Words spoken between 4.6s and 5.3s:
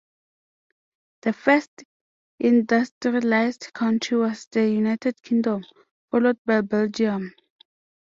United